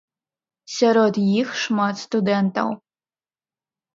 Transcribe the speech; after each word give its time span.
Сярод 0.75 1.13
іх 1.41 1.47
шмат 1.63 1.95
студэнтаў. 2.05 2.67